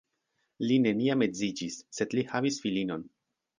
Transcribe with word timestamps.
Li 0.69 0.77
neniam 0.85 1.25
edziĝis, 1.27 1.79
sed 1.99 2.19
li 2.19 2.25
havis 2.35 2.61
filinon. 2.67 3.07